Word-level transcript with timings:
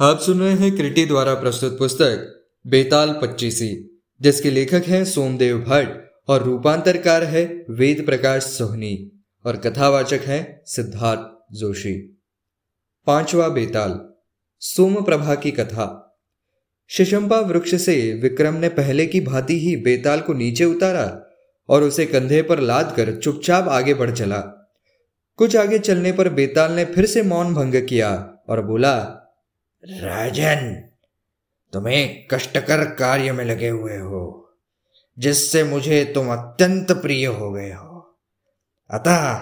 आप 0.00 0.20
सुन 0.20 0.40
रहे 0.40 0.52
हैं 0.52 0.76
क्रिटी 0.76 1.06
द्वारा 1.06 1.34
प्रस्तुत 1.34 1.78
पुस्तक, 1.78 2.44
बेताल 2.66 3.18
पच्चीसी, 3.22 4.00
जिसके 4.20 4.50
लेखक 4.50 4.82
हैं 4.86 5.04
सोमदेव 5.04 5.58
भट्ट 5.58 6.14
और 6.28 6.42
रूपांतरकार 6.42 7.24
है 7.24 7.64
वेद 7.70 8.06
प्रकाश 8.06 8.42
सोहनी 8.42 9.24
और 9.46 9.56
कथावाचक 9.56 10.20
हैं 10.24 10.62
सिद्धार्थ 10.66 11.54
जोशी। 11.54 12.22
पांचवा 13.06 13.48
बेताल 13.48 14.08
सोम 14.60 14.94
प्रभा 15.02 15.34
की 15.34 15.50
कथा। 15.50 16.16
शिशंपा 16.88 17.40
वृक्ष 17.40 17.74
से 17.74 18.20
विक्रम 18.22 18.54
ने 18.54 18.68
पहले 18.68 19.06
की 19.06 19.20
भांति 19.20 19.60
ही 19.60 19.76
बेताल 19.76 20.20
को 20.20 20.32
नीचे 20.32 20.64
उतारा 20.64 21.22
और 21.68 21.82
उसे 21.82 22.06
कंधे 22.06 22.42
पर 22.42 22.60
लाद 22.60 22.94
कर 22.96 23.16
चुपचाप 23.16 23.68
आगे 23.68 23.94
बढ़ 23.94 24.10
चला। 24.10 24.40
कुछ 25.36 25.56
आगे 25.56 25.78
चलने 25.78 26.12
पर 26.12 26.28
बेताल 26.28 26.72
ने 26.72 26.84
फिर 26.84 27.06
से 27.06 27.22
मौन 27.22 27.54
भंग 27.54 27.86
किया 27.86 28.38
और 28.48 28.62
बोला 28.62 29.20
राजन, 29.90 30.84
तुम्हें 31.72 32.28
कष्टकर 32.30 32.84
कार्य 32.84 33.32
में 33.32 33.44
लगे 33.44 33.68
हुए 33.68 33.96
हो, 33.96 34.50
जिससे 35.18 35.64
मुझे 35.64 36.04
तुम 36.04 36.32
अत्यंत 36.32 36.92
प्रिय 36.92 37.26
हो 37.26 37.52
गए 37.52 37.72
हो। 37.72 38.18
अतः 38.90 39.32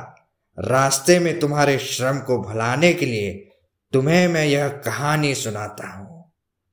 रास्ते 0.58 1.18
में 1.18 1.40
तुम्हारे 1.40 1.78
श्रम 1.78 2.18
को 2.18 2.42
भलाने 2.42 2.92
के 2.92 3.06
लिए 3.06 3.48
तुम्हें 3.92 4.28
मैं 4.28 4.46
यह 4.46 4.68
कहानी 4.68 5.34
सुनाता 5.34 5.88
हूँ। 5.88 6.32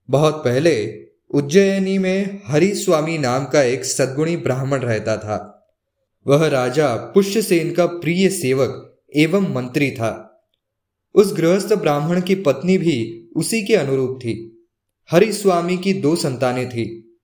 बहुत 0.09 0.35
पहले 0.35 1.05
उज्जैनी 1.31 1.97
में 1.97 2.41
हरि 2.45 2.75
स्वामी 2.75 3.17
नाम 3.17 3.45
का 3.45 3.61
एक 3.61 3.85
सद्गुणी 3.85 4.37
ब्राह्मण 4.37 4.79
रहता 4.79 5.17
था। 5.17 5.67
वह 6.27 6.47
राजा 6.47 6.95
पुष्यसेन 6.95 7.73
का 7.73 7.85
प्रिय 7.85 8.29
सेवक 8.29 8.99
एवं 9.15 9.53
मंत्री 9.53 9.91
था। 9.91 10.43
उस 11.15 11.37
गृहस्थ 11.37 11.73
ब्राह्मण 11.73 12.21
की 12.21 12.35
पत्नी 12.35 12.77
भी 12.77 13.18
उसी 13.35 13.61
के 13.65 13.75
अनुरूप 13.75 14.17
थी। 14.17 14.67
हरि 15.11 15.31
स्वामी 15.33 15.77
की 15.77 15.93
दो 15.93 16.15
संतानें 16.15 16.69
थी। 16.69 17.17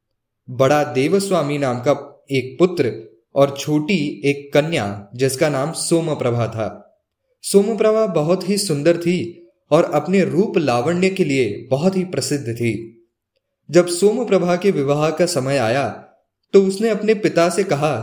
बड़ा 0.50 0.84
देवस्वामी 0.84 1.58
नाम 1.58 1.80
का 1.80 2.26
एक 2.32 2.56
पुत्र 2.60 2.94
और 3.36 3.58
छोटी 3.60 4.22
एक 4.26 4.54
कन्या, 4.54 5.10
जिसका 5.16 5.50
नाम 5.50 5.72
सोमप्रभा 5.72 6.48
था। 6.48 7.02
सोमप्रभा 7.44 8.06
बहुत 8.08 8.50
ही 8.50 8.58
सुंदर 8.58 8.98
थी 8.98 9.50
और 9.72 9.84
अपने 9.84 10.24
रूप 10.24 10.58
लावण्य 10.58 11.10
के 11.10 11.26
लिए 11.26 11.68
बहुत 11.72 11.98
ही 11.98 12.04
प्रसिद्ध 12.04 12.54
थी। 12.54 12.92
जब 13.72 13.88
सोमप्रभा 13.88 14.56
के 14.56 14.72
विवाह 14.72 15.10
का 15.10 15.26
समय 15.26 15.58
आया 15.58 15.90
तो 16.54 16.62
उसने 16.62 16.90
अपने 16.90 17.14
पिता 17.14 17.50
से 17.50 17.64
कहा, 17.64 17.96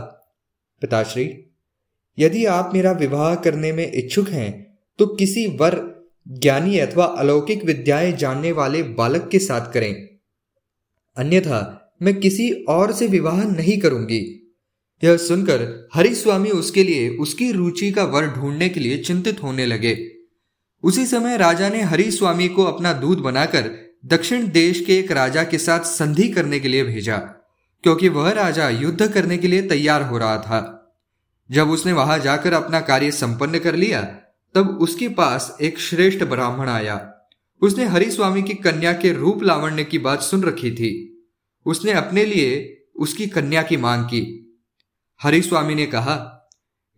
पिताश्री, 0.81 1.49
यदि 2.19 2.45
आप 2.45 2.71
मेरा 2.73 2.91
विवाह 2.91 3.35
करने 3.35 3.71
में 3.71 3.91
इच्छुक 3.93 4.29
हैं 4.29 4.77
तो 4.99 5.05
किसी 5.05 5.45
वर 5.47 5.92
ज्ञानी 6.27 6.79
अथवा 6.79 7.05
अलौकिक 7.05 7.65
विद्याएँ 7.65 8.11
जानने 8.11 8.51
वाले 8.51 8.83
बालक 8.83 9.29
के 9.31 9.39
साथ 9.39 9.71
करें। 9.73 9.93
अन्यथा, 11.17 11.95
मैं 12.01 12.19
किसी 12.19 12.51
और 12.51 12.91
से 12.91 13.07
विवाह 13.07 13.43
नहीं 13.43 13.77
करूँगी। 13.77 14.53
यह 15.03 15.17
सुनकर 15.17 15.89
हरिस्वामी 15.93 16.49
उसके 16.49 16.83
लिए 16.83 17.09
उसकी 17.09 17.51
रुचि 17.51 17.91
का 17.91 18.03
वर 18.03 18.27
ढूँढने 18.27 18.69
के 18.69 18.79
लिए 18.79 18.97
चिंतित 18.97 19.43
होने 19.43 19.65
लगे। 19.65 20.11
उसी 20.83 21.05
समय 21.05 21.37
राजा 21.37 21.69
ने 21.69 21.81
हरिस्वामी 21.81 22.47
को 22.47 22.63
अपना 22.63 22.93
दूध 22.93 23.19
बनाकर 23.19 23.71
दक्षिण 24.05 24.51
देश 24.51 24.85
के 24.85 24.97
एक 24.97 25.11
राजा 25.11 25.43
के 25.43 25.57
साथ 25.57 25.79
संधि 25.79 26.29
करने 26.29 26.59
के 26.59 26.67
लिए 26.67 26.83
भेजा, 26.83 27.17
क्योंकि 27.83 28.09
वह 28.09 28.31
राजा 28.31 28.69
युद्ध 28.69 29.07
करने 29.07 29.37
के 29.37 29.47
लिए 29.47 29.61
तैयार 29.61 30.01
हो 30.01 30.17
रहा 30.17 30.37
था। 30.37 30.79
जब 31.51 31.69
उसने 31.69 31.93
वहाँ 31.93 32.19
जाकर 32.19 32.53
अपना 32.53 32.81
कार्य 32.81 33.11
संपन्न 33.11 33.59
कर 33.59 33.75
लिया 33.75 34.01
तब 34.55 34.69
उसके 34.69 35.09
पास 35.09 35.57
एक 35.61 35.79
श्रेष्ठ 35.79 36.23
ब्राह्मण 36.23 36.69
आया। 36.69 37.27
उसने 37.61 37.85
हरि 37.85 38.11
स्वामी 38.11 38.43
की 38.43 38.53
कन्या 38.53 38.93
के 38.93 39.13
रूप 39.13 39.43
लावण्य 39.43 39.83
की 39.83 39.97
बात 39.97 40.21
सुन 40.21 40.43
रखी 40.43 40.71
थी। 40.71 41.09
उसने 41.65 41.91
अपने 41.91 42.25
लिए 42.25 42.83
उसकी 42.95 43.27
कन्या 43.27 43.63
की 43.63 43.77
मांग 43.77 44.05
की। 44.05 44.39
हरि 45.21 45.41
स्वामी 45.41 45.75
ने 45.75 45.85
कहा, 45.85 46.49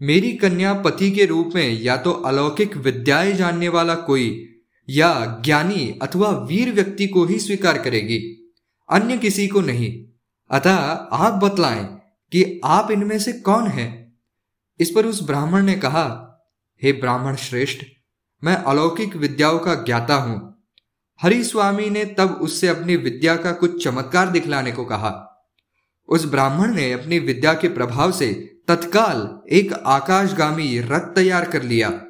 मेरी 0.01 0.33
कन्या 0.33 0.73
पति 0.73 1.11
के 1.11 1.25
रूप 1.25 1.51
में 1.55 1.81
या 1.81 1.97
तो 1.97 2.11
अलौकिक 2.11 2.77
विद्याएँ 2.77 3.33
जानने 3.33 3.69
वाला 3.69 3.95
कोई 3.95 4.55
या 4.89 5.41
ज्ञानी 5.45 5.99
अथवा 6.01 6.29
वीर 6.29 6.73
व्यक्ति 6.73 7.07
को 7.07 7.25
ही 7.25 7.39
स्वीकार 7.39 7.77
करेगी। 7.77 8.51
अन्य 8.89 9.17
किसी 9.17 9.47
को 9.47 9.61
नहीं। 9.61 10.05
अतः 10.51 10.75
आप 11.11 11.33
बतलाएँ 11.33 11.85
कि 12.31 12.61
आप 12.65 12.91
इनमें 12.91 13.19
से 13.19 13.33
कौन 13.33 13.67
हैं? 13.67 14.19
इस 14.79 14.91
पर 14.91 15.05
उस 15.05 15.23
ब्राह्मण 15.23 15.63
ने 15.63 15.73
कहा 15.73 16.21
हे 16.83 16.91
ब्राह्मण 16.91 17.35
श्रेष्ठ, 17.35 17.83
मैं 18.43 18.55
अलौकिक 18.55 19.15
विद्याओं 19.15 19.59
का 19.59 19.75
ज्ञाता 19.75 20.15
हूँ। 20.15 20.63
हरि 21.21 21.43
स्वामी 21.43 21.89
ने 21.89 22.05
तब 22.05 22.39
उससे 22.41 22.67
अपनी 22.67 22.95
विद्या 22.95 23.35
का 23.35 23.51
कुछ 23.51 23.83
चमत्कार 23.83 24.29
दिखलाने 24.29 24.71
को 24.71 24.85
कहा। 24.85 25.11
उस 26.07 26.25
ब्राह्मण 26.25 26.73
ने 26.73 26.91
अपनी 26.93 27.19
विद्या 27.19 27.53
के 27.53 27.67
प्रभाव 27.67 28.11
से 28.11 28.33
तत्काल 28.67 29.39
एक 29.49 29.73
आकाशगामी 29.73 30.79
रथ 30.79 31.15
तैयार 31.15 31.49
कर 31.49 31.63
लिया 31.63 32.01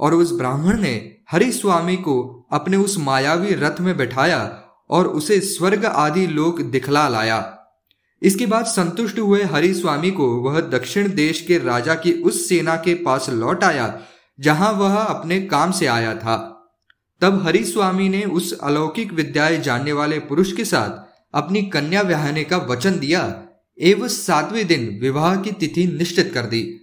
और 0.00 0.14
उस 0.14 0.32
ब्राह्मण 0.32 0.80
ने 0.80 1.16
हरि 1.30 1.52
स्वामी 1.52 1.96
को 1.96 2.48
अपने 2.52 2.76
उस 2.76 2.98
मायावी 2.98 3.54
रथ 3.54 3.80
में 3.80 3.96
बैठाया 3.96 4.64
और 4.90 5.06
उसे 5.06 5.40
स्वर्ग 5.40 5.84
आदि 5.84 6.26
लोक 6.26 6.60
दिखला 6.60 7.08
लाया। 7.08 7.57
इसके 8.22 8.46
बाद 8.46 8.64
संतुष्ट 8.64 9.18
हुए 9.18 9.42
हरि 9.42 9.74
स्वामी 9.74 10.10
को 10.10 10.28
वह 10.40 10.60
दक्षिण 10.60 11.14
देश 11.14 11.40
के 11.40 11.58
राजा 11.58 11.94
की 11.94 12.12
उस 12.12 12.48
सेना 12.48 12.76
के 12.76 12.94
पास 12.94 13.30
लौट 13.30 13.64
आया, 13.64 14.00
जहाँ 14.40 14.72
वह 14.72 14.96
अपने 14.96 15.40
काम 15.40 15.72
से 15.72 15.86
आया 15.86 16.14
था। 16.14 16.36
तब 17.20 17.42
हरि 17.42 17.64
स्वामी 17.64 18.08
ने 18.08 18.22
उस 18.22 18.58
अलौकिक 18.58 19.12
विद्याएँ 19.12 19.60
जानने 19.60 19.92
वाले 19.92 20.18
पुरुष 20.18 20.52
के 20.52 20.64
साथ 20.64 21.06
अपनी 21.34 21.62
कन्या 21.62 22.02
व्याहने 22.02 22.44
का 22.44 22.56
वचन 22.56 22.98
दिया, 22.98 23.42
एवं 23.80 24.08
सातवें 24.08 24.66
दिन 24.66 24.98
विवाह 25.02 25.36
की 25.36 25.52
तिथि 25.52 25.86
निश्चित 25.86 26.30
कर 26.34 26.42
दी। 26.42 26.80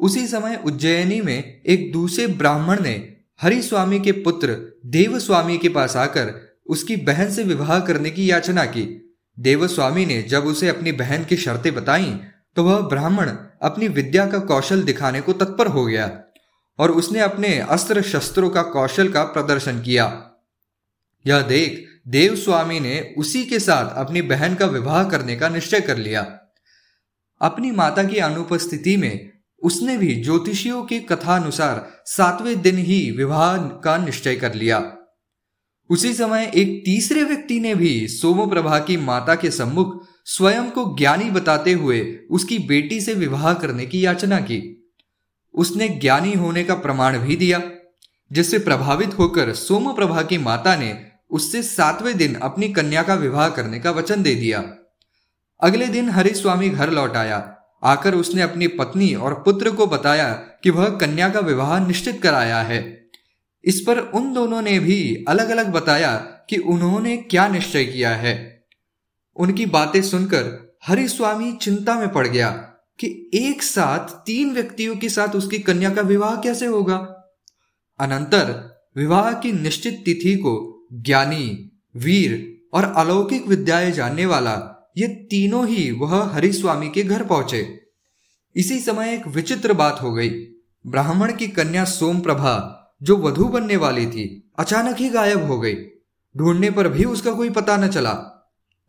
उसी 0.00 0.26
समय 0.26 0.62
उज्जैनी 0.64 1.20
में 1.20 1.62
एक 1.66 1.92
दूसरे 1.92 2.26
ब्राह्मण 2.26 2.82
ने 2.82 3.16
हरि 3.42 3.62
स्वामी 3.62 4.00
के 4.00 4.12
पुत्र 4.12 4.56
देव 4.86 5.18
स्वामी 5.18 5.58
के 5.58 5.68
पास 5.68 5.96
आकर 5.96 6.56
उसकी 6.66 6.96
बहन 6.96 7.30
से 7.30 7.42
विवाह 7.42 7.80
करने 7.80 8.10
की 8.10 8.30
याचना 8.30 8.64
की। 8.64 9.07
देवस्वामी 9.38 10.06
ने 10.06 10.22
जब 10.22 10.44
उसे 10.44 10.68
अपनी 10.68 10.92
बहन 10.92 11.24
की 11.24 11.36
शर्तें 11.36 11.74
बताई 11.74 12.20
तो 12.56 12.64
वह 12.64 12.80
ब्राह्मण 12.80 13.30
अपनी 13.62 13.88
विद्या 13.88 14.26
का 14.26 14.38
कौशल 14.38 14.82
दिखाने 14.82 15.20
को 15.20 15.32
तत्पर 15.32 15.66
हो 15.66 15.84
गया 15.84 16.24
और 16.78 16.90
उसने 16.90 17.20
अपने 17.20 17.58
अस्त्र 17.58 18.02
शस्त्रों 18.02 18.50
का 18.50 18.62
कौशल 18.62 19.08
का 19.08 19.24
प्रदर्शन 19.24 19.82
किया। 19.82 20.30
यह 21.26 21.40
देख 21.40 21.86
देव 22.08 22.36
स्वामी 22.36 22.80
ने 22.80 23.14
उसी 23.18 23.44
के 23.44 23.58
साथ 23.58 23.94
अपनी 23.96 24.22
बहन 24.22 24.54
का 24.54 24.66
विवाह 24.66 25.04
करने 25.04 25.36
का 25.36 25.48
निश्चय 25.48 25.80
कर 25.80 25.96
लिया। 25.96 26.22
अपनी 27.40 27.70
माता 27.70 28.04
की 28.04 28.16
अनुपस्थिति 28.16 28.96
में 28.96 29.32
उसने 29.62 29.96
भी 29.96 30.14
ज्योतिषियों 30.14 30.82
की 30.84 31.00
कथा 31.00 31.36
अनुसार 31.36 32.02
सातवें 32.06 32.62
दिन 32.62 32.78
ही 32.78 33.10
विवाह 33.10 33.56
का 33.58 33.96
निश्चय 33.96 34.36
कर 34.36 34.54
लिया। 34.54 34.97
उसी 35.90 36.14
समय 36.14 36.52
एक 36.54 36.82
तीसरे 36.84 37.22
व्यक्ति 37.22 37.60
ने 37.60 37.74
भी 37.74 38.08
सोमप्रभा 38.08 38.78
की 38.78 38.96
माता 38.96 39.34
के 39.34 39.50
सम्मुख 39.50 40.06
स्वयं 40.24 40.70
को 40.70 40.96
ज्ञानी 40.98 41.30
बताते 41.30 41.72
हुए 41.72 42.18
उसकी 42.30 42.58
बेटी 42.58 43.00
से 43.00 43.14
विवाह 43.14 43.54
करने 43.54 43.86
की 43.86 44.04
याचना 44.04 44.40
की। 44.40 44.90
उसने 45.54 45.88
ज्ञानी 45.88 46.32
होने 46.32 46.64
का 46.64 46.74
प्रमाण 46.74 47.18
भी 47.18 47.36
दिया, 47.36 47.62
जिससे 48.32 48.58
प्रभावित 48.58 49.18
होकर 49.18 49.52
सोमप्रभा 49.52 50.22
की 50.22 50.38
माता 50.38 50.76
ने 50.76 51.06
उससे 51.30 51.62
सातवें 51.62 52.16
दिन 52.16 52.34
अपनी 52.34 52.68
कन्या 52.68 53.02
का 53.02 53.14
विवाह 53.14 53.48
करने 53.48 53.78
का 53.78 53.90
वचन 53.90 54.22
दे 54.22 54.34
दिया। 54.34 54.74
अगले 55.62 55.86
दिन 55.86 56.08
हरि 56.08 56.34
स्वामी 56.34 56.68
घर 56.68 56.90
लौट 56.90 57.16
आया। 57.16 57.54
आकर 57.84 58.14
उसने 58.14 58.42
अपनी 58.42 58.66
पत्नी 58.66 59.14
और 59.14 59.34
पुत्र 59.34 59.70
को 59.70 59.86
बताया 59.86 60.32
कि 60.32 60.70
वह 60.70 60.88
कन्या 60.88 61.28
का 61.28 61.40
विवाह 61.40 61.86
निश्चित 61.86 62.22
कराया 62.22 62.62
है। 62.62 62.97
इस 63.64 63.80
पर 63.80 63.98
उन 63.98 64.34
दोनों 64.34 64.62
ने 64.62 64.78
भी 64.78 65.24
अलग 65.28 65.48
अलग 65.48 65.72
बताया 65.72 66.16
कि 66.16 66.56
उन्होंने 66.56 67.16
क्या 67.16 67.48
निश्चय 67.48 67.84
किया 67.84 68.16
है। 68.16 68.64
उनकी 69.36 69.66
बातें 69.66 70.02
सुनकर 70.02 70.76
हरिस्वामी 70.86 71.52
चिंता 71.52 71.94
में 71.94 72.12
पड़ 72.12 72.26
गया 72.26 72.50
कि 73.00 73.30
एक 73.34 73.62
साथ 73.62 73.98
तीन 73.98 74.52
व्यक्तियों 74.52 74.96
के 74.96 75.08
साथ 75.08 75.28
उसकी 75.28 75.58
कन्या 75.58 75.94
का 75.94 76.02
विवाह 76.02 76.36
कैसे 76.36 76.66
होगा। 76.66 76.96
अनंतर 78.00 78.78
विवाह 78.96 79.32
की 79.32 79.52
निश्चित 79.52 80.02
तिथि 80.04 80.36
को 80.36 80.86
ज्ञानी, 80.92 81.72
वीर 81.96 82.60
और 82.72 82.84
अलौकिक 82.84 83.46
विद्याएँ 83.46 83.92
जानने 83.92 84.26
वाला 84.26 84.74
ये 84.96 85.08
तीनों 85.08 85.68
ही 85.68 85.90
वह 85.90 86.24
हरिस्वामी 86.24 86.88
के 86.88 87.02
घर 87.02 87.24
पहुँचे। 87.24 87.80
इसी 88.56 88.80
समय 88.80 89.14
एक 89.14 89.26
विचित्र 89.26 89.72
बात 89.72 89.98
हो 90.02 90.12
गई। 90.12 90.30
ब्राह्मण 90.86 91.36
की 91.36 91.48
कन्या 91.48 91.84
सोम 91.84 92.20
प्रभा 92.20 92.74
जो 93.02 93.16
वधु 93.16 93.44
बनने 93.44 93.76
वाली 93.76 94.06
थी, 94.06 94.52
अचानक 94.58 94.96
ही 94.96 95.08
गायब 95.08 95.46
हो 95.46 95.60
गई। 95.60 95.76
ढूँढने 96.36 96.70
पर 96.70 96.88
भी 96.88 97.04
उसका 97.04 97.32
कोई 97.32 97.50
पता 97.50 97.76
न 97.76 97.88
चला। 97.88 98.12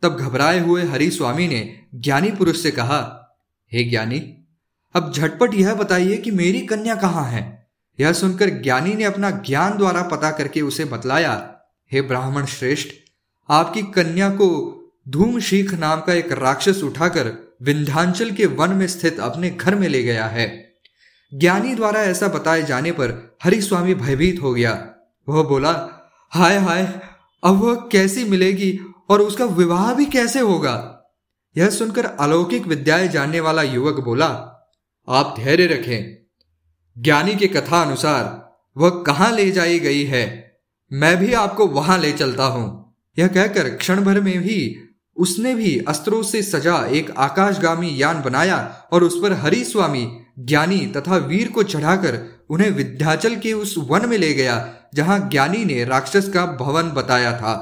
तब 0.02 0.16
घबराए 0.16 0.60
हुए 0.60 0.84
हरि 0.84 1.10
स्वामी 1.10 1.48
ने 1.48 1.80
ज्ञानी 1.94 2.30
पुरुष 2.30 2.62
से 2.62 2.70
कहा, 2.70 3.26
हे 3.72 3.80
hey 3.80 3.90
ज्ञानी, 3.90 4.46
अब 4.94 5.12
झटपट 5.12 5.54
यह 5.54 5.74
बताइए 5.74 6.16
कि 6.16 6.30
मेरी 6.30 6.60
कन्या 6.60 6.94
कहाँ 6.94 7.24
है? 7.24 7.70
यह 8.00 8.12
सुनकर 8.12 8.48
ज्ञानी 8.48 8.94
ने 8.94 9.04
अपना 9.04 9.30
ज्ञान 9.30 9.78
द्वारा 9.78 10.02
पता 10.02 10.30
करके 10.30 10.60
उसे 10.60 10.84
बतलाया, 10.84 11.60
हे 11.92 12.02
ब्राह्मण 12.02 12.46
श्रेष्ठ, 12.46 12.88
आपकी 13.50 13.82
कन्या 13.82 14.30
को 14.30 14.76
धूम 15.08 15.40
शीख 15.40 15.74
नाम 15.74 16.00
का 16.00 16.12
एक 16.12 16.32
राक्षस 16.32 16.82
उठाकर 16.82 17.56
विंध्याचल 17.62 18.30
के 18.30 18.46
वन 18.46 18.70
में 18.70 18.86
स्थित 18.86 19.20
अपने 19.20 19.50
घर 19.50 19.74
में 19.74 19.88
ले 19.88 20.02
गया 20.02 20.26
है। 20.26 20.69
ज्ञानी 21.34 21.74
द्वारा 21.74 22.00
ऐसा 22.00 22.28
बताए 22.28 22.62
जाने 22.62 22.92
पर 22.92 23.36
हरिस्वामी 23.44 23.94
भयभीत 23.94 24.42
हो 24.42 24.54
गया। 24.54 24.94
वह 25.28 25.42
बोला, 25.42 25.88
हाय 26.30 26.58
हाय, 26.58 27.00
अब 27.44 27.54
वह 27.54 27.74
कैसी 27.74 28.24
मिलेगी 28.24 28.80
और 29.08 29.20
उसका 29.20 29.44
विवाह 29.44 29.94
भी 29.94 30.06
कैसे 30.06 30.40
होगा? 30.40 31.02
यह 31.56 31.70
सुनकर 31.70 32.04
अलौकिक 32.04 32.66
विद्याएँ 32.66 33.08
जानने 33.08 33.40
वाला 33.40 33.62
युवक 33.62 34.00
बोला, 34.00 34.56
आप 35.08 35.34
धैर्य 35.38 35.66
रखें। 35.66 36.26
ज्ञानी 37.02 37.34
के 37.34 37.46
कथा 37.46 37.82
अनुसार 37.82 38.50
वह 38.76 38.90
कहाँ 38.90 39.32
ले 39.32 39.50
जाई 39.50 39.78
गई 39.78 40.04
है? 40.04 40.56
मैं 40.92 41.16
भी 41.16 41.32
आपको 41.32 41.66
वहाँ 41.66 41.98
ले 41.98 42.12
चलता 42.12 42.44
हूँ। 42.44 42.94
यह 43.18 43.26
कहकर 43.26 43.74
क्षण 43.76 44.04
भर 44.04 44.20
में 44.20 44.38
भी 44.38 44.76
उसने 45.16 45.54
भी 45.54 45.78
अस्त्रों 45.88 46.22
से 46.22 46.42
सजा 46.42 46.86
एक 46.86 47.10
आकाशगामी 47.10 48.02
यान 48.02 48.22
बनाया 48.22 48.88
और 48.92 49.04
उस 49.04 49.22
पर 49.22 49.32
हरि 49.32 49.64
स्वामी 49.64 50.19
ज्ञानी 50.40 50.86
तथा 50.86 51.16
वीर 51.16 51.48
को 51.48 51.62
चढ़ाकर 51.62 52.18
उन्हें 52.50 52.70
विद्याचल 52.70 53.36
के 53.36 53.52
उस 53.52 53.74
वन 53.78 54.08
में 54.08 54.16
ले 54.18 54.32
गया, 54.34 54.74
जहाँ 54.94 55.18
ज्ञानी 55.30 55.64
ने 55.64 55.84
राक्षस 55.84 56.28
का 56.28 56.44
भवन 56.60 56.90
बताया 56.90 57.32
था। 57.38 57.54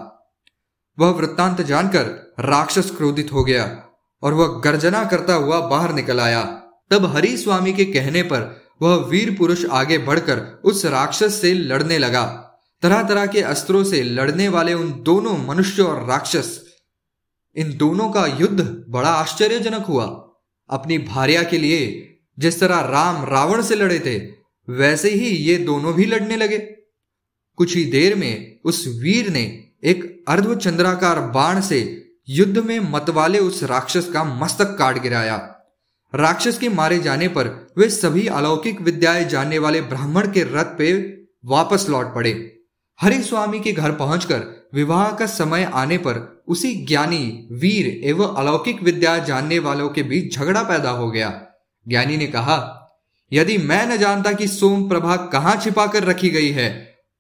वह 0.98 1.10
वृत्तांत 1.10 1.60
जानकर 1.62 2.06
राक्षस 2.40 2.90
क्रोधित 2.90 3.32
हो 3.32 3.44
गया 3.44 3.64
और 4.22 4.34
वह 4.34 4.60
गर्जना 4.64 5.04
करता 5.04 5.34
हुआ 5.34 5.60
बाहर 5.60 5.92
निकल 5.92 6.20
आया। 6.20 6.42
तब 6.90 7.06
हरि 7.06 7.36
स्वामी 7.36 7.72
के 7.72 7.84
कहने 7.84 8.22
पर 8.22 8.56
वह 8.82 8.94
वीर 9.08 9.34
पुरुष 9.38 9.64
आगे 9.72 9.98
बढ़कर 9.98 10.38
उस 10.64 10.84
राक्षस 10.86 11.40
से 11.40 11.52
लड़ने 11.54 11.98
लगा। 11.98 12.24
तरह 12.82 13.02
तरह 13.02 13.26
के 13.26 13.40
अस्त्रों 13.42 13.82
से 13.84 14.02
लड़ने 14.02 14.48
वाले 14.48 14.74
उन 14.74 14.90
दोनों 15.02 15.36
मनुष्य 15.46 15.82
और 15.82 16.04
राक्षस, 16.06 16.60
इन 17.56 17.76
दोनों 17.76 18.10
का 18.10 18.26
युद्ध 18.40 18.84
बड़ा 18.88 19.10
आश्चर्यजनक 19.10 19.86
हुआ। 19.86 20.04
अपनी 20.70 20.98
भार्या 20.98 21.42
के 21.42 21.58
लिए 21.58 21.86
जिस 22.38 22.60
तरह 22.60 22.80
राम 22.80 23.24
रावण 23.24 23.62
से 23.62 23.74
लड़े 23.74 23.98
थे, 23.98 24.18
वैसे 24.72 25.10
ही 25.10 25.26
ये 25.26 25.56
दोनों 25.56 25.94
भी 25.94 26.04
लड़ने 26.04 26.36
लगे। 26.36 26.58
कुछ 27.56 27.76
ही 27.76 27.84
देर 27.84 28.14
में 28.14 28.58
उस 28.64 28.84
वीर 29.02 29.30
ने 29.30 29.64
एक 29.84 30.24
अर्धचंद्राकार 30.28 31.20
बाण 31.20 31.60
से 31.60 32.10
युद्ध 32.28 32.58
में 32.58 32.80
मतवाले 32.80 33.38
उस 33.38 33.62
राक्षस 33.62 34.08
का 34.08 34.24
मस्तक 34.24 34.76
काट 34.78 35.02
गिराया। 35.02 35.54
राक्षस 36.14 36.58
के 36.58 36.68
मारे 36.68 36.98
जाने 36.98 37.28
पर 37.28 37.72
वे 37.78 37.88
सभी 37.90 38.26
अलौकिक 38.26 38.80
विद्याएँ 38.80 39.24
जानने 39.24 39.58
वाले 39.58 39.80
ब्राह्मण 39.80 40.32
के 40.32 40.42
रथ 40.42 40.64
पे 40.64 40.92
वापस 41.44 41.86
लौट 41.88 42.14
पड़े। 42.14 42.60
हरि 43.00 43.22
स्वामी 43.22 43.60
के 43.60 43.72
घर 43.72 43.92
पहुंचकर 43.92 44.70
विवाह 44.74 45.12
का 45.12 45.26
समय 45.26 45.70
आने 45.74 45.98
पर 45.98 46.42
उसी 46.48 46.74
ज्ञानी, 46.74 47.48
वीर 47.52 48.00
एवं 48.04 48.34
अलौकिक 48.34 48.82
विद्या 48.82 49.18
जानने 49.18 49.58
वालों 49.58 49.88
के 49.88 50.02
बीच 50.02 50.36
झगड़ा 50.36 50.62
पैदा 50.62 50.90
हो 50.90 51.10
गया। 51.10 51.47
ज्ञानी 51.88 52.16
ने 52.16 52.26
कहा, 52.26 52.74
यदि 53.32 53.56
मैं 53.58 53.86
न 53.86 53.96
जानता 53.96 54.32
कि 54.32 54.46
सोम 54.48 54.88
प्रभा 54.88 55.16
कहाँ 55.32 55.56
छिपा 55.56 55.86
कर 55.86 56.04
रखी 56.04 56.30
गई 56.30 56.50
है 56.50 56.68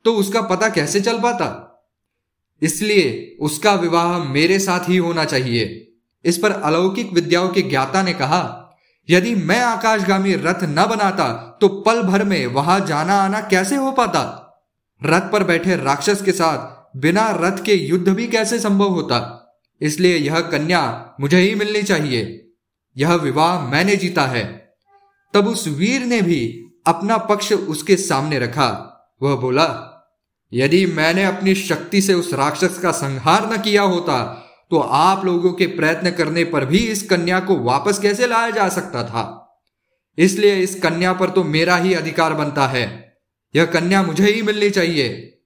तो 0.04 0.12
उसका 0.14 0.40
पता 0.42 0.68
कैसे 0.68 1.00
चल 1.00 1.18
पाता? 1.18 1.64
इसलिए 2.62 3.36
उसका 3.40 3.72
विवाह 3.74 4.18
मेरे 4.24 4.58
साथ 4.58 4.88
ही 4.88 4.96
होना 4.96 5.24
चाहिए। 5.24 5.84
इस 6.24 6.38
पर 6.38 6.52
अलौकिक 6.52 7.12
विद्याओं 7.12 7.48
के 7.48 7.62
ज्ञाता 7.62 8.02
ने 8.02 8.12
कहा, 8.12 8.64
यदि 9.08 9.34
मैं 9.34 9.60
आकाशगामी 9.60 10.34
रथ 10.34 10.64
न 10.64 10.86
बनाता 10.90 11.58
तो 11.60 11.68
पल 11.68 12.02
भर 12.02 12.24
में 12.24 12.46
वहाँ 12.46 12.78
जाना 12.86 13.14
आना 13.14 13.40
कैसे 13.40 13.76
हो 13.76 13.92
पाता? 13.92 14.44
रथ 15.02 15.30
पर 15.32 15.44
बैठे 15.44 15.76
राक्षस 15.76 16.22
के 16.22 16.32
साथ 16.32 16.98
बिना 16.98 17.28
रथ 17.40 17.64
के 17.64 17.74
युद्ध 17.74 18.08
भी 18.08 18.26
कैसे 18.26 18.58
संभव 18.58 18.88
होता? 18.88 19.20
इसलिए 19.80 20.16
यह 20.16 20.40
कन्या 20.40 20.82
मुझे 21.20 21.40
ही 21.40 21.54
मिलनी 21.54 21.82
चाहिए। 21.82 22.47
यह 22.98 23.14
विवाह 23.14 23.68
मैंने 23.68 23.96
जीता 23.96 24.22
है। 24.26 24.44
तब 25.34 25.48
उस 25.48 25.68
वीर 25.68 26.04
ने 26.04 26.22
भी 26.22 26.40
अपना 26.86 27.16
पक्ष 27.16 27.52
उसके 27.52 27.96
सामने 27.96 28.38
रखा। 28.38 28.68
वह 29.22 29.34
बोला, 29.36 29.94
यदि 30.52 30.86
मैंने 30.86 31.24
अपनी 31.24 31.54
शक्ति 31.54 32.00
से 32.00 32.14
उस 32.14 32.32
राक्षस 32.34 32.78
का 32.78 32.90
संहार 32.90 33.52
न 33.52 33.60
किया 33.62 33.82
होता 33.82 34.44
तो 34.70 34.78
आप 34.78 35.24
लोगों 35.24 35.52
के 35.52 35.66
प्रयत्न 35.66 36.10
करने 36.10 36.44
पर 36.44 36.64
भी 36.64 36.78
इस 36.78 37.02
कन्या 37.02 37.40
को 37.40 37.56
वापस 37.56 37.98
कैसे 37.98 38.26
लाया 38.26 38.50
जा 38.50 38.68
सकता 38.68 39.04
था? 39.04 39.22
इसलिए 40.18 40.56
इस 40.56 40.74
कन्या 40.80 41.12
पर 41.12 41.30
तो 41.30 41.44
मेरा 41.44 41.76
ही 41.76 41.94
अधिकार 41.94 42.34
बनता 42.34 42.66
है। 42.66 43.18
यह 43.54 43.64
कन्या 43.64 44.02
मुझे 44.02 44.30
ही 44.32 44.42
मिलनी 44.42 44.70
चाहिए। 44.70 45.38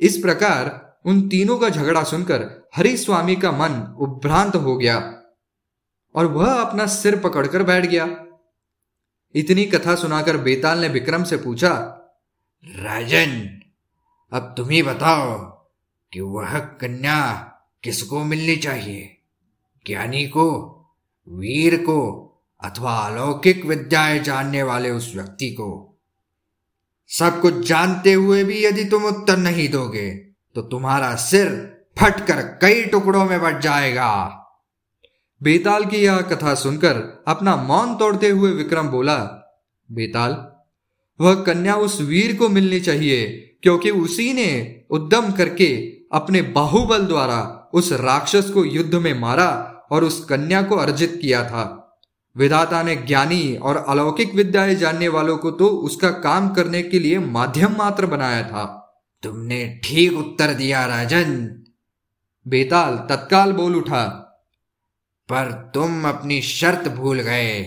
इस 0.00 0.16
प्रकार 0.16 0.98
उन 1.06 1.28
तीनों 1.28 1.58
का 1.58 1.68
झगड़ा 1.68 2.02
सुनकर 2.02 2.68
हरि 2.76 2.96
स्वामी 2.96 3.36
का 3.36 3.52
मन 3.52 3.96
उभ्रांत 4.00 4.56
हो 4.56 4.76
गया। 4.76 5.19
और 6.14 6.26
वह 6.26 6.52
अपना 6.52 6.86
सिर 6.86 7.16
पकड़कर 7.16 7.62
बैठ 7.62 7.86
गया। 7.86 8.06
इतनी 9.34 9.64
कथा 9.64 9.94
सुनाकर 9.94 10.36
बेताल 10.36 10.78
ने 10.78 10.88
विक्रम 10.88 11.24
से 11.24 11.36
पूछा, 11.36 11.72
राजन, 12.64 13.60
अब 14.32 14.54
तुम 14.56 14.68
ही 14.68 14.82
बताओ 14.82 15.38
कि 16.12 16.20
वह 16.20 16.58
कन्या 16.58 17.32
किसको 17.82 18.24
मिलनी 18.24 18.56
चाहिए? 18.56 19.16
ज्ञानी 19.86 20.26
को, 20.26 20.46
वीर 21.28 21.76
को 21.76 22.26
अथवा 22.62 22.96
अलौकिक 22.96 23.64
विद्याएँ 23.64 24.18
जानने 24.18 24.62
वाले 24.62 24.90
उस 24.90 25.12
व्यक्ति 25.14 25.50
को? 25.50 25.86
सब 27.08 27.40
कुछ 27.40 27.54
जानते 27.54 28.12
हुए 28.12 28.44
भी 28.44 28.64
यदि 28.64 28.84
तुम 28.84 29.04
उत्तर 29.04 29.36
नहीं 29.36 29.68
दोगे 29.68 30.10
तो 30.54 30.62
तुम्हारा 30.62 31.14
सिर 31.14 31.48
फटकर 31.98 32.42
कई 32.42 32.84
टुकड़ों 32.84 33.24
में 33.24 33.40
बट 33.40 33.58
जाएगा। 33.58 34.39
बेताल 35.42 35.84
की 35.84 35.96
यह 35.96 36.20
कथा 36.20 36.54
सुनकर 36.54 37.24
अपना 37.28 37.56
मौन 37.56 37.96
तोड़ते 37.96 38.28
हुए 38.28 38.50
विक्रम 38.50 38.88
बोला, 38.88 39.16
बेताल, 39.92 40.52
वह 41.20 41.34
कन्या 41.34 41.74
उस 41.74 42.00
वीर 42.00 42.36
को 42.36 42.48
मिलनी 42.48 42.80
चाहिए, 42.80 43.26
क्योंकि 43.62 43.90
उसी 43.90 44.32
ने 44.32 44.82
उद्यम 44.90 45.32
करके 45.32 45.92
अपने 46.12 46.42
बाहुबल 46.42 47.06
द्वारा 47.06 47.70
उस 47.74 47.92
राक्षस 47.92 48.50
को 48.50 48.64
युद्ध 48.64 48.94
में 48.94 49.20
मारा 49.20 49.82
और 49.90 50.04
उस 50.04 50.24
कन्या 50.24 50.62
को 50.62 50.76
अर्जित 50.76 51.18
किया 51.22 51.44
था। 51.44 51.76
विधाता 52.36 52.82
ने 52.82 52.96
ज्ञानी 52.96 53.56
और 53.56 53.76
अलौकिक 53.76 54.34
विद्याएँ 54.34 54.74
जानने 54.74 55.08
वालों 55.08 55.38
को 55.38 55.50
तो 55.50 55.68
उसका 55.68 56.10
काम 56.10 56.48
करने 56.48 56.82
के 56.82 56.98
लिए 56.98 57.18
माध्यम 57.18 57.76
मात्र 57.78 58.06
बनाया 58.06 58.42
था। 58.42 58.76
तुमने 59.22 59.80
ठीक 59.84 60.12
उत्तर 60.12 60.54
दिया, 60.54 60.86
राजन। 60.86 61.62
बेताल 62.48 62.96
तत्काल 62.96 63.52
बोल 63.52 63.76
उठा 63.76 64.26
पर 65.32 65.70
तुम 65.74 66.08
अपनी 66.08 66.42
शर्त 66.42 66.88
भूल 66.88 67.20
गए। 67.20 67.60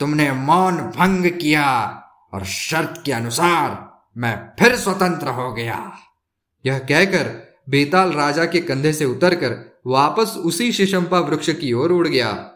तुमने 0.00 0.32
मौन 0.32 0.76
भंग 0.76 1.26
किया 1.26 1.98
और 2.34 2.44
शर्त 2.44 3.02
के 3.06 3.12
अनुसार 3.12 3.92
मैं 4.16 4.52
फिर 4.58 4.76
स्वतंत्र 4.76 5.28
हो 5.28 5.52
गया। 5.52 5.92
यह 6.66 6.78
कहकर 6.78 7.52
बेताल 7.68 8.12
राजा 8.12 8.44
के 8.44 8.60
कंधे 8.60 8.92
से 8.92 9.04
उतरकर 9.04 9.80
वापस 9.86 10.36
उसी 10.36 10.72
शिशंपा 10.72 11.18
वृक्ष 11.18 11.50
की 11.50 11.72
ओर 11.72 11.92
उड़ 11.92 12.08
गया। 12.08 12.51